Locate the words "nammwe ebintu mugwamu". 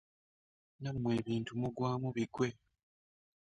0.81-2.09